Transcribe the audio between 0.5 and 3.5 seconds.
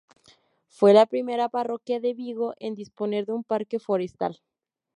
Fue la primera parroquia de Vigo en disponer de un